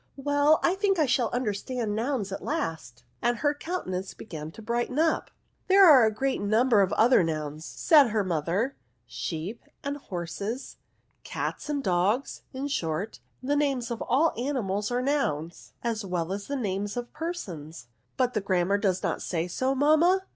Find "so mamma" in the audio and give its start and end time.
19.47-20.21